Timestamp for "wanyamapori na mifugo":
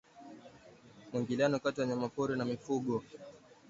1.87-3.03